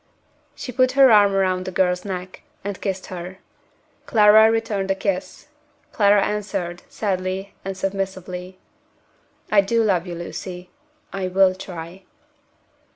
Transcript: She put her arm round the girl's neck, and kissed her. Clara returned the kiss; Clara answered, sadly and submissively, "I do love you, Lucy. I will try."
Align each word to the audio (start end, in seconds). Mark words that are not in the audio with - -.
She 0.55 0.71
put 0.71 0.93
her 0.93 1.11
arm 1.11 1.33
round 1.33 1.65
the 1.65 1.71
girl's 1.71 2.03
neck, 2.05 2.41
and 2.63 2.81
kissed 2.81 3.05
her. 3.13 3.37
Clara 4.07 4.51
returned 4.51 4.89
the 4.89 4.95
kiss; 4.95 5.49
Clara 5.91 6.25
answered, 6.25 6.81
sadly 6.89 7.53
and 7.63 7.77
submissively, 7.77 8.57
"I 9.51 9.61
do 9.61 9.83
love 9.83 10.07
you, 10.07 10.15
Lucy. 10.15 10.71
I 11.13 11.27
will 11.27 11.53
try." 11.53 12.01